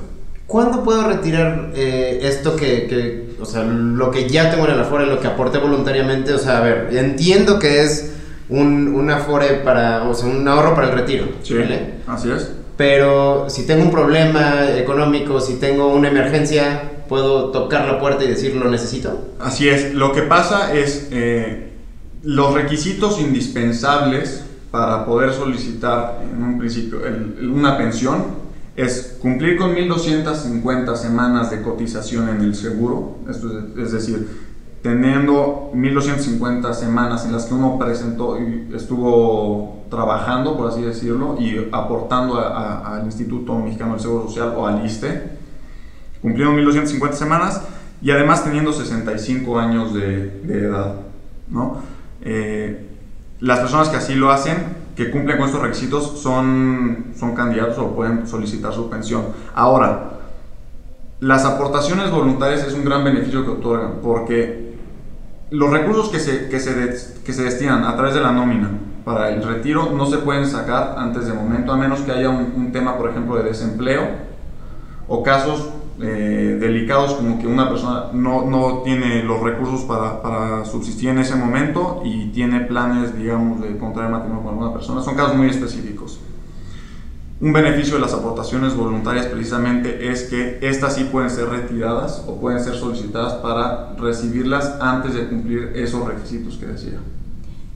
¿Cuándo 0.48 0.84
puedo 0.84 1.08
retirar 1.08 1.72
eh, 1.74 2.20
esto 2.24 2.56
que, 2.56 2.88
que, 2.88 3.36
o 3.42 3.46
sea, 3.46 3.64
lo 3.64 4.12
que 4.12 4.28
ya 4.28 4.52
tengo 4.52 4.66
en 4.66 4.74
el 4.74 4.80
Afore, 4.80 5.06
lo 5.06 5.20
que 5.20 5.28
aporté 5.28 5.58
voluntariamente? 5.58 6.34
O 6.34 6.38
sea, 6.38 6.58
a 6.58 6.62
ver, 6.62 6.90
entiendo 6.92 7.60
que 7.60 7.82
es 7.82 8.14
un, 8.50 8.90
un 8.90 9.10
Afore 9.10 9.62
para, 9.64 10.04
o 10.04 10.14
sea, 10.14 10.30
un 10.30 10.48
ahorro 10.48 10.76
para 10.76 10.90
el 10.90 10.96
retiro. 10.96 11.26
Sí, 11.42 11.56
¿vale? 11.56 11.96
así 12.08 12.30
es. 12.30 12.52
Pero 12.78 13.50
si 13.50 13.66
tengo 13.66 13.84
un 13.84 13.92
problema 13.92 14.70
económico, 14.76 15.40
si 15.40 15.56
tengo 15.56 15.88
una 15.94 16.10
emergencia, 16.10 16.92
¿puedo 17.08 17.52
tocar 17.52 17.86
la 17.86 18.00
puerta 18.00 18.24
y 18.24 18.28
decir 18.28 18.56
lo 18.56 18.70
necesito? 18.70 19.30
Así 19.40 19.70
es. 19.70 19.94
Lo 19.94 20.12
que 20.12 20.24
pasa 20.24 20.74
es, 20.74 21.08
eh, 21.12 21.72
los 22.24 22.54
requisitos 22.54 23.20
indispensables 23.20 24.44
para 24.72 25.06
poder 25.06 25.34
solicitar 25.34 26.20
en 26.24 26.44
un 26.44 26.58
principio 26.58 27.06
el, 27.06 27.50
una 27.50 27.78
pensión 27.78 28.43
es 28.76 29.18
cumplir 29.22 29.58
con 29.58 29.74
1250 29.74 30.96
semanas 30.96 31.52
de 31.52 31.62
cotización 31.62 32.30
en 32.30 32.42
el 32.42 32.56
seguro, 32.56 33.18
es, 33.30 33.92
decir, 33.92 34.28
teniendo 34.82 35.72
1250 35.74 36.74
semanas 36.74 37.26
en 37.26 37.34
las 37.34 37.46
que 37.46 37.54
uno 37.54 37.78
presentó 37.78 38.40
y 38.40 38.74
estuvo 38.76 39.86
trabajando, 39.90 40.58
por 40.58 40.72
así 40.72 40.82
decirlo, 40.82 41.38
y 41.40 41.70
aportando 41.72 42.40
al 42.40 43.06
Instituto 43.06 43.58
Mexicano 43.60 43.94
del 43.94 44.02
Seguro 44.02 44.28
Social 44.28 44.54
o 44.58 44.66
al 44.66 44.84
ISTE, 44.86 45.22
cumpliendo 46.22 46.56
1250 46.56 47.16
semanas 47.16 47.62
y 48.02 48.10
además 48.10 48.44
teniendo 48.44 48.74
65 48.74 49.60
años 49.60 49.94
de, 49.94 50.42
de 50.42 50.60
edad. 50.66 50.96
¿no? 51.48 51.78
Eh, 52.22 52.90
las 53.40 53.60
personas 53.60 53.90
que 53.90 53.98
así 53.98 54.16
lo 54.16 54.32
hacen 54.32 54.83
que 54.96 55.10
cumplen 55.10 55.38
con 55.38 55.48
estos 55.48 55.62
requisitos 55.62 56.20
son, 56.20 57.14
son 57.18 57.34
candidatos 57.34 57.78
o 57.80 57.96
pueden 57.96 58.28
solicitar 58.28 58.74
su 58.74 58.90
pensión. 58.90 59.24
Ahora, 59.56 60.12
las 61.20 61.46
aportaciones 61.46 62.12
voluntarias 62.12 62.64
es 62.64 62.74
un 62.74 62.86
gran 62.86 63.04
beneficio 63.04 63.44
que 63.44 63.52
otorgan 63.52 64.00
porque 64.04 64.74
los 65.50 65.70
recursos 65.70 66.10
que 66.10 66.20
se, 66.20 66.50
que 66.50 66.60
se, 66.60 67.22
que 67.24 67.34
se 67.34 67.44
destinan 67.44 67.84
a 67.86 67.96
través 67.96 68.14
de 68.14 68.22
la 68.22 68.32
nómina 68.32 68.70
para 69.06 69.30
el 69.30 69.44
retiro 69.44 69.92
no 69.96 70.06
se 70.06 70.18
pueden 70.18 70.48
sacar 70.48 70.96
antes 70.98 71.28
de 71.28 71.34
momento, 71.34 71.72
a 71.72 71.78
menos 71.78 72.02
que 72.02 72.12
haya 72.12 72.30
un, 72.30 72.54
un 72.56 72.72
tema, 72.72 72.98
por 72.98 73.10
ejemplo, 73.10 73.36
de 73.36 73.44
desempleo 73.44 74.08
o 75.08 75.24
casos 75.24 75.70
eh, 76.02 76.58
delicados 76.60 77.14
como 77.14 77.40
que 77.40 77.46
una 77.46 77.70
persona 77.70 78.06
no, 78.14 78.46
no 78.46 78.82
tiene 78.84 79.24
los 79.24 79.42
recursos 79.42 79.82
para, 79.82 80.22
para, 80.22 80.66
subsistir 80.66 81.10
en 81.10 81.20
ese 81.20 81.36
momento 81.36 82.02
y 82.04 82.28
tiene 82.28 82.62
planes, 82.62 83.16
digamos, 83.16 83.62
de 83.62 83.78
contraer 83.78 84.10
matrimonio 84.10 84.44
con 84.44 84.54
alguna 84.54 84.74
persona. 84.74 85.02
Son 85.02 85.16
casos 85.16 85.36
muy 85.36 85.50
específicos. 85.50 86.20
Un 87.42 87.52
beneficio 87.52 87.96
de 87.96 88.02
las 88.02 88.14
aportaciones 88.14 88.76
voluntarias 88.76 89.26
precisamente 89.26 90.10
es 90.10 90.24
que 90.24 90.60
estas 90.62 90.96
sí 90.96 91.04
pueden 91.12 91.30
ser 91.30 91.50
retiradas 91.50 92.24
o 92.28 92.40
pueden 92.40 92.64
ser 92.64 92.76
solicitadas 92.76 93.34
para 93.34 93.96
recibirlas 93.98 94.78
antes 94.80 95.14
de 95.14 95.28
cumplir 95.28 95.74
esos 95.76 96.08
requisitos 96.08 96.58
que 96.58 96.68
decía. 96.68 97.00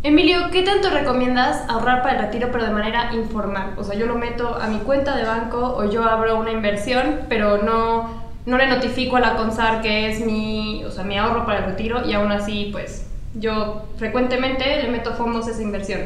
Emilio, 0.07 0.37
¿qué 0.53 0.63
tanto 0.63 0.89
recomiendas 0.89 1.65
ahorrar 1.67 2.01
para 2.01 2.15
el 2.15 2.25
retiro 2.27 2.47
pero 2.49 2.63
de 2.63 2.71
manera 2.71 3.13
informal? 3.13 3.73
O 3.75 3.83
sea, 3.83 3.93
yo 3.97 4.05
lo 4.05 4.15
meto 4.15 4.55
a 4.55 4.69
mi 4.69 4.77
cuenta 4.77 5.17
de 5.17 5.25
banco 5.25 5.57
o 5.57 5.83
yo 5.83 6.05
abro 6.05 6.39
una 6.39 6.51
inversión, 6.51 7.23
pero 7.27 7.61
no, 7.61 8.09
no 8.45 8.57
le 8.57 8.67
notifico 8.67 9.17
a 9.17 9.19
la 9.19 9.35
CONSAR 9.35 9.81
que 9.81 10.09
es 10.09 10.25
mi, 10.25 10.81
o 10.85 10.91
sea, 10.91 11.03
mi 11.03 11.17
ahorro 11.17 11.45
para 11.45 11.59
el 11.59 11.65
retiro 11.65 12.07
y 12.07 12.13
aún 12.13 12.31
así, 12.31 12.69
pues, 12.71 13.05
yo 13.33 13.83
frecuentemente 13.97 14.81
le 14.81 14.89
meto 14.89 15.13
fondos 15.13 15.45
a 15.49 15.51
esa 15.51 15.61
inversión. 15.61 15.99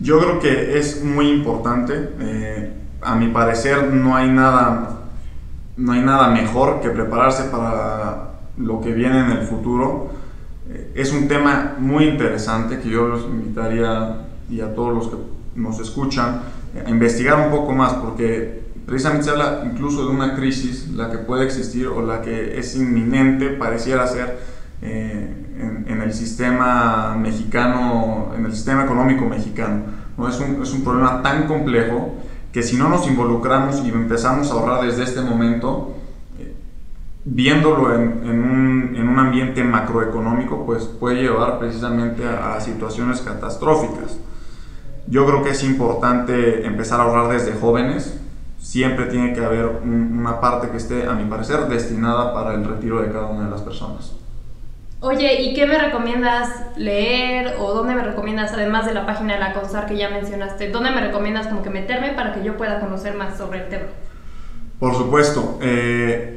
Yo 0.00 0.18
creo 0.18 0.38
que 0.38 0.78
es 0.78 1.02
muy 1.02 1.30
importante. 1.30 2.10
Eh, 2.20 2.72
a 3.00 3.14
mi 3.14 3.28
parecer 3.28 3.84
no 3.84 4.16
hay 4.16 4.28
nada, 4.28 4.98
no 5.78 5.92
hay 5.92 6.00
nada 6.02 6.28
mejor 6.28 6.82
que 6.82 6.90
prepararse 6.90 7.44
para 7.44 8.32
lo 8.58 8.82
que 8.82 8.92
viene 8.92 9.18
en 9.18 9.30
el 9.30 9.46
futuro 9.46 10.10
es 10.94 11.12
un 11.12 11.28
tema 11.28 11.76
muy 11.78 12.04
interesante 12.04 12.78
que 12.80 12.88
yo 12.88 13.06
los 13.06 13.24
invitaría 13.24 14.26
y 14.50 14.60
a 14.60 14.74
todos 14.74 14.94
los 14.94 15.08
que 15.08 15.16
nos 15.54 15.78
escuchan 15.80 16.42
a 16.84 16.90
investigar 16.90 17.38
un 17.46 17.50
poco 17.50 17.72
más 17.72 17.94
porque 17.94 18.66
precisamente 18.86 19.24
se 19.24 19.30
habla 19.30 19.62
incluso 19.64 20.06
de 20.06 20.14
una 20.14 20.34
crisis, 20.34 20.88
la 20.90 21.10
que 21.10 21.18
puede 21.18 21.44
existir 21.44 21.88
o 21.88 22.02
la 22.02 22.22
que 22.22 22.58
es 22.58 22.76
inminente, 22.76 23.50
pareciera 23.50 24.06
ser 24.06 24.38
eh, 24.82 25.44
en, 25.58 25.84
en, 25.88 26.02
el 26.02 26.12
sistema 26.12 27.16
mexicano, 27.18 28.32
en 28.36 28.46
el 28.46 28.52
sistema 28.52 28.84
económico 28.84 29.24
mexicano. 29.24 29.82
¿no? 30.16 30.28
Es, 30.28 30.38
un, 30.38 30.62
es 30.62 30.72
un 30.72 30.84
problema 30.84 31.22
tan 31.22 31.46
complejo 31.46 32.14
que 32.52 32.62
si 32.62 32.76
no 32.76 32.88
nos 32.88 33.06
involucramos 33.08 33.82
y 33.84 33.88
empezamos 33.88 34.50
a 34.50 34.54
ahorrar 34.54 34.86
desde 34.86 35.02
este 35.02 35.20
momento, 35.20 35.95
viéndolo 37.26 37.92
en, 37.92 38.22
en, 38.24 38.44
un, 38.44 38.96
en, 38.96 39.08
un, 39.08 39.18
ambiente 39.18 39.64
macroeconómico, 39.64 40.64
pues 40.64 40.84
puede 40.84 41.22
llevar 41.22 41.58
precisamente 41.58 42.24
a, 42.24 42.54
a, 42.54 42.60
situaciones 42.60 43.20
catastróficas. 43.20 44.16
Yo 45.08 45.26
creo 45.26 45.42
que 45.42 45.50
es 45.50 45.64
importante 45.64 46.64
empezar 46.64 47.00
a 47.00 47.02
ahorrar 47.02 47.32
desde 47.32 47.52
jóvenes. 47.52 48.18
Siempre 48.58 49.06
tiene 49.06 49.32
que 49.32 49.44
haber 49.44 49.66
un, 49.66 50.18
una 50.18 50.40
parte 50.40 50.70
que 50.70 50.76
esté, 50.76 51.06
a 51.06 51.12
mi 51.14 51.24
parecer, 51.24 51.66
destinada 51.66 52.32
para 52.32 52.54
el 52.54 52.64
retiro 52.64 53.02
de 53.02 53.10
cada 53.10 53.26
una 53.26 53.46
de 53.46 53.50
las 53.50 53.62
personas. 53.62 54.12
Oye, 55.00 55.42
¿y 55.42 55.52
qué 55.52 55.66
me 55.66 55.78
recomiendas 55.78 56.48
leer 56.76 57.56
o 57.58 57.74
dónde 57.74 57.94
me 57.94 58.02
recomiendas, 58.02 58.52
además 58.52 58.86
de 58.86 58.94
la 58.94 59.04
página 59.04 59.34
de 59.34 59.40
la 59.40 59.52
CONSAR 59.52 59.86
que 59.86 59.96
ya 59.96 60.10
mencionaste, 60.10 60.70
dónde 60.70 60.90
me 60.90 61.00
recomiendas 61.00 61.48
como 61.48 61.62
que 61.62 61.70
meterme 61.70 62.12
para 62.12 62.32
que 62.32 62.42
yo 62.42 62.56
pueda 62.56 62.80
conocer 62.80 63.14
más 63.14 63.36
sobre 63.36 63.64
el 63.64 63.68
tema? 63.68 63.86
Por 64.78 64.94
supuesto. 64.94 65.58
Eh, 65.60 66.36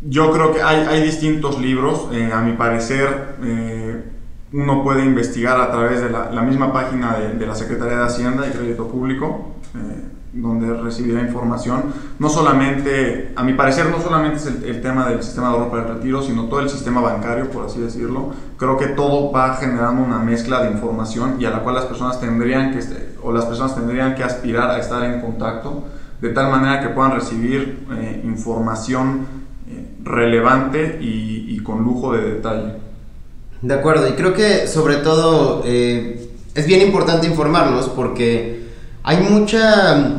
yo 0.00 0.30
creo 0.32 0.52
que 0.52 0.62
hay, 0.62 0.86
hay 0.86 1.02
distintos 1.02 1.58
libros, 1.58 2.08
eh, 2.12 2.30
a 2.32 2.40
mi 2.40 2.52
parecer 2.52 3.36
eh, 3.42 4.04
uno 4.52 4.82
puede 4.82 5.04
investigar 5.04 5.60
a 5.60 5.70
través 5.70 6.00
de 6.00 6.10
la, 6.10 6.30
la 6.30 6.42
misma 6.42 6.72
página 6.72 7.16
de, 7.16 7.34
de, 7.34 7.46
la 7.46 7.54
Secretaría 7.54 7.98
de 7.98 8.04
Hacienda 8.04 8.46
y 8.46 8.50
Crédito 8.50 8.86
Público, 8.86 9.56
eh, 9.74 10.04
donde 10.32 10.72
recibirá 10.74 11.20
información. 11.20 11.82
No 12.18 12.28
solamente, 12.28 13.32
a 13.34 13.42
mi 13.42 13.54
parecer, 13.54 13.86
no 13.90 14.00
solamente 14.00 14.36
es 14.36 14.46
el, 14.46 14.64
el, 14.64 14.80
tema 14.80 15.08
del 15.08 15.22
sistema 15.22 15.48
de 15.48 15.54
ahorro 15.54 15.70
para 15.70 15.82
el 15.82 15.94
retiro, 15.94 16.22
sino 16.22 16.44
todo 16.44 16.60
el 16.60 16.70
sistema 16.70 17.00
bancario, 17.00 17.50
por 17.50 17.66
así 17.66 17.80
decirlo. 17.80 18.30
Creo 18.56 18.76
que 18.78 18.86
todo 18.86 19.32
va 19.32 19.56
generando 19.56 20.02
una 20.02 20.20
mezcla 20.20 20.62
de 20.62 20.70
información 20.70 21.36
y 21.40 21.44
a 21.44 21.50
la 21.50 21.60
cual 21.60 21.74
las 21.74 21.86
personas 21.86 22.20
tendrían 22.20 22.72
que 22.72 22.80
o 23.20 23.32
las 23.32 23.46
personas 23.46 23.74
tendrían 23.74 24.14
que 24.14 24.22
aspirar 24.22 24.70
a 24.70 24.78
estar 24.78 25.02
en 25.02 25.20
contacto 25.20 25.84
de 26.20 26.30
tal 26.30 26.50
manera 26.50 26.80
que 26.80 26.88
puedan 26.88 27.12
recibir 27.12 27.86
eh, 27.92 28.22
información 28.24 29.37
relevante 30.02 30.98
y, 31.00 31.46
y, 31.48 31.58
con 31.62 31.82
lujo 31.82 32.12
de 32.12 32.34
detalle. 32.34 32.72
De 33.62 33.74
acuerdo, 33.74 34.08
y 34.08 34.12
creo 34.12 34.32
que 34.34 34.66
sobre 34.68 34.96
todo 34.96 35.62
eh, 35.64 36.28
es 36.54 36.66
bien 36.66 36.80
importante 36.80 37.26
informarnos 37.26 37.88
porque 37.88 38.68
hay 39.02 39.18
mucha, 39.18 40.12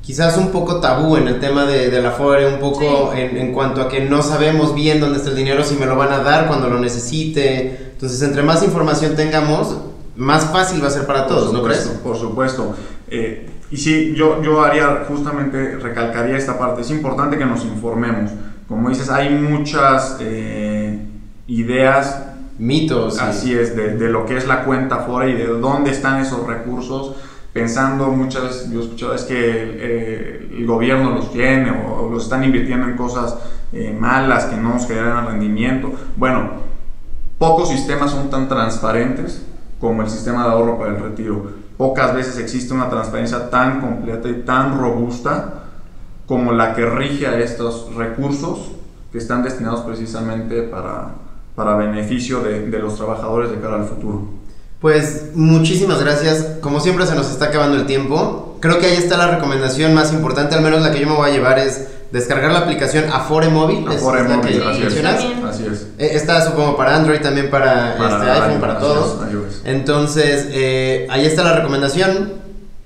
quizás 0.00 0.36
un 0.38 0.50
poco 0.50 0.80
tabú 0.80 1.16
en 1.16 1.28
el 1.28 1.38
tema 1.40 1.66
de, 1.66 1.90
de 1.90 2.00
la 2.02 2.12
FORE, 2.12 2.46
un 2.54 2.60
poco 2.60 3.10
Sí. 3.14 3.20
en, 3.20 3.36
en 3.36 3.52
cuanto 3.52 3.82
a 3.82 3.88
que 3.88 4.00
no 4.00 4.22
sabemos 4.22 4.74
bien 4.74 5.00
dónde 5.00 5.18
está 5.18 5.30
el 5.30 5.36
dinero, 5.36 5.62
si 5.64 5.74
me 5.76 5.86
lo 5.86 5.96
van 5.96 6.12
a 6.12 6.20
dar 6.20 6.46
cuando 6.46 6.68
lo 6.68 6.78
necesite. 6.80 7.90
Entonces, 7.92 8.22
entre 8.22 8.42
más 8.42 8.62
información 8.62 9.16
tengamos, 9.16 9.76
más 10.16 10.46
fácil 10.46 10.82
va 10.82 10.86
a 10.88 10.90
ser 10.90 11.06
para 11.06 11.26
todos, 11.26 11.52
¿no 11.52 11.60
por 11.60 11.68
crees? 11.70 11.82
supuesto, 11.84 12.02
Por 12.08 12.16
supuesto. 12.16 12.74
Eh, 13.10 13.50
y 13.70 13.76
sí, 13.76 14.14
yo, 14.16 14.42
yo 14.42 14.62
haría 14.62 15.04
justamente, 15.06 15.76
recalcaría 15.76 16.36
esta 16.38 16.58
parte. 16.58 16.80
Es 16.80 16.90
importante 16.90 17.36
que 17.36 17.44
nos 17.44 17.64
informemos. 17.64 18.30
Como 18.68 18.90
dices, 18.90 19.08
hay 19.08 19.30
muchas 19.30 20.18
eh, 20.20 21.00
ideas, 21.46 22.24
Mitos. 22.58 23.18
así 23.20 23.54
es, 23.54 23.74
de, 23.74 23.96
de 23.96 24.08
lo 24.08 24.26
que 24.26 24.36
es 24.36 24.46
la 24.46 24.64
cuenta 24.64 24.98
fuera 24.98 25.30
y 25.30 25.34
de 25.34 25.46
dónde 25.46 25.90
están 25.90 26.20
esos 26.20 26.46
recursos. 26.46 27.14
Pensando 27.52 28.08
muchas 28.08 28.42
veces, 28.42 28.70
yo 28.70 28.80
he 28.80 28.82
escuchado, 28.84 29.14
es 29.14 29.22
que 29.22 29.34
eh, 29.38 30.50
el 30.58 30.66
gobierno 30.66 31.10
los 31.10 31.32
tiene 31.32 31.70
o, 31.70 32.02
o 32.02 32.10
los 32.10 32.24
están 32.24 32.44
invirtiendo 32.44 32.86
en 32.86 32.96
cosas 32.96 33.36
eh, 33.72 33.96
malas 33.98 34.44
que 34.44 34.56
no 34.56 34.74
nos 34.74 34.86
generan 34.86 35.26
rendimiento. 35.26 35.90
Bueno, 36.16 36.50
pocos 37.38 37.70
sistemas 37.70 38.10
son 38.10 38.28
tan 38.28 38.48
transparentes 38.48 39.44
como 39.80 40.02
el 40.02 40.10
sistema 40.10 40.44
de 40.44 40.50
ahorro 40.50 40.78
para 40.78 40.90
el 40.90 41.02
retiro. 41.02 41.50
Pocas 41.76 42.14
veces 42.14 42.38
existe 42.38 42.74
una 42.74 42.90
transparencia 42.90 43.48
tan 43.50 43.80
completa 43.80 44.28
y 44.28 44.42
tan 44.42 44.78
robusta 44.78 45.57
como 46.28 46.52
la 46.52 46.74
que 46.74 46.84
rige 46.86 47.26
a 47.26 47.38
estos 47.40 47.92
recursos 47.96 48.58
que 49.10 49.18
están 49.18 49.42
destinados 49.42 49.80
precisamente 49.80 50.62
para, 50.62 51.14
para 51.56 51.74
beneficio 51.74 52.40
de, 52.40 52.66
de 52.68 52.78
los 52.78 52.96
trabajadores 52.96 53.50
de 53.50 53.58
cara 53.58 53.76
al 53.76 53.84
futuro. 53.86 54.28
Pues 54.80 55.30
muchísimas 55.34 56.00
gracias. 56.00 56.58
Como 56.60 56.78
siempre 56.78 57.06
se 57.06 57.16
nos 57.16 57.30
está 57.30 57.46
acabando 57.46 57.76
el 57.76 57.86
tiempo. 57.86 58.56
Creo 58.60 58.78
que 58.78 58.86
ahí 58.86 58.96
está 58.96 59.16
la 59.16 59.28
recomendación 59.28 59.94
más 59.94 60.12
importante, 60.12 60.54
al 60.54 60.62
menos 60.62 60.82
la 60.82 60.92
que 60.92 61.00
yo 61.00 61.06
me 61.08 61.14
voy 61.14 61.30
a 61.30 61.32
llevar 61.32 61.58
es 61.58 61.88
descargar 62.12 62.52
la 62.52 62.60
aplicación 62.60 63.04
Afore 63.12 63.48
Móvil. 63.48 63.86
Afore 63.88 64.20
es 64.20 64.28
Móvil, 64.28 64.62
así 64.62 64.82
es. 64.82 65.04
Así. 65.04 65.64
Eh, 65.98 66.10
Está 66.12 66.44
supongo 66.44 66.76
para 66.76 66.94
Android, 66.94 67.20
también 67.20 67.50
para, 67.50 67.92
este, 67.94 68.30
iPhone, 68.30 68.60
para 68.60 68.78
todos. 68.78 69.18
iOS. 69.32 69.62
Entonces, 69.64 70.48
eh, 70.50 71.06
ahí 71.10 71.24
está 71.24 71.42
la 71.42 71.54
recomendación. 71.56 72.34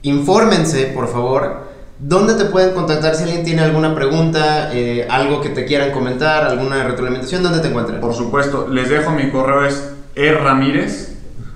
Infórmense, 0.02 0.86
por 0.94 1.08
favor. 1.08 1.71
¿Dónde 1.98 2.34
te 2.34 2.46
pueden 2.46 2.74
contactar 2.74 3.14
si 3.14 3.24
alguien 3.24 3.44
tiene 3.44 3.62
alguna 3.62 3.94
pregunta, 3.94 4.74
eh, 4.74 5.06
algo 5.08 5.40
que 5.40 5.50
te 5.50 5.64
quieran 5.64 5.92
comentar, 5.92 6.44
alguna 6.44 6.82
retroalimentación? 6.82 7.42
¿Dónde 7.42 7.60
te 7.60 7.68
encuentran? 7.68 8.00
Por 8.00 8.14
supuesto, 8.14 8.66
les 8.68 8.88
dejo 8.88 9.12
mi 9.12 9.30
correo 9.30 9.64
es 9.64 9.90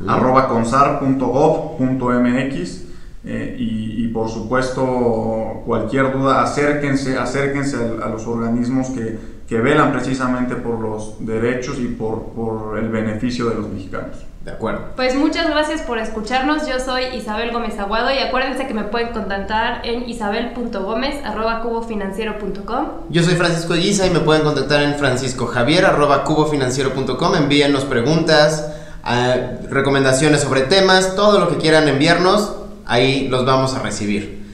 arroba 0.06 0.48
consar.gov.mx 0.48 2.82
eh, 3.24 3.56
y, 3.58 4.04
y 4.04 4.08
por 4.08 4.28
supuesto 4.28 5.62
cualquier 5.64 6.12
duda 6.12 6.42
acérquense, 6.42 7.18
acérquense 7.18 7.76
a, 7.76 8.06
a 8.06 8.08
los 8.08 8.26
organismos 8.26 8.88
que, 8.90 9.18
que 9.48 9.60
velan 9.60 9.92
precisamente 9.92 10.56
por 10.56 10.80
los 10.80 11.16
derechos 11.20 11.78
y 11.78 11.88
por, 11.88 12.32
por 12.34 12.78
el 12.78 12.88
beneficio 12.88 13.48
de 13.48 13.56
los 13.56 13.68
mexicanos. 13.68 14.16
De 14.46 14.52
acuerdo. 14.52 14.92
Pues 14.94 15.16
muchas 15.16 15.50
gracias 15.50 15.82
por 15.82 15.98
escucharnos. 15.98 16.68
Yo 16.68 16.78
soy 16.78 17.06
Isabel 17.16 17.50
Gómez 17.50 17.76
Aguado 17.80 18.14
y 18.14 18.18
acuérdense 18.18 18.68
que 18.68 18.74
me 18.74 18.84
pueden 18.84 19.08
contactar 19.08 19.84
en 19.84 20.08
isabel.gómez.cubofinanciero.com. 20.08 22.86
Yo 23.08 23.24
soy 23.24 23.34
Francisco 23.34 23.74
Guisa 23.74 24.06
y 24.06 24.10
me 24.10 24.20
pueden 24.20 24.44
contactar 24.44 24.84
en 24.84 24.94
franciscojavier.cubofinanciero.com. 24.94 27.34
Envíennos 27.34 27.84
preguntas, 27.86 28.72
eh, 29.04 29.58
recomendaciones 29.68 30.42
sobre 30.42 30.60
temas, 30.60 31.16
todo 31.16 31.40
lo 31.40 31.48
que 31.48 31.56
quieran 31.56 31.88
enviarnos, 31.88 32.54
ahí 32.86 33.26
los 33.26 33.44
vamos 33.44 33.74
a 33.74 33.80
recibir. 33.80 34.46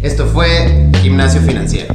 Esto 0.00 0.24
fue 0.24 0.88
Gimnasio 1.02 1.42
Financiero. 1.42 1.94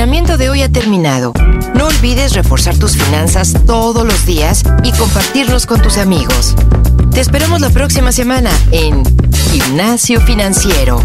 Entrenamiento 0.00 0.38
de 0.38 0.48
hoy 0.48 0.62
ha 0.62 0.72
terminado. 0.72 1.34
No 1.74 1.84
olvides 1.84 2.32
reforzar 2.32 2.74
tus 2.78 2.96
finanzas 2.96 3.52
todos 3.66 4.06
los 4.06 4.24
días 4.24 4.62
y 4.82 4.92
compartirlos 4.92 5.66
con 5.66 5.82
tus 5.82 5.98
amigos. 5.98 6.54
Te 7.12 7.20
esperamos 7.20 7.60
la 7.60 7.68
próxima 7.68 8.10
semana 8.10 8.50
en 8.72 9.02
Gimnasio 9.52 10.22
Financiero. 10.22 11.04